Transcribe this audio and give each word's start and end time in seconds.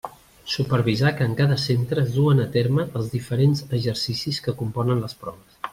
Supervisar 0.53 1.11
que 1.19 1.25
en 1.29 1.35
cada 1.41 1.57
centre 1.63 2.01
es 2.05 2.09
duen 2.17 2.41
a 2.45 2.49
terme 2.57 2.89
els 3.01 3.13
diferents 3.15 3.65
exercicis 3.69 4.45
que 4.47 4.61
componen 4.63 5.05
les 5.07 5.19
proves. 5.25 5.61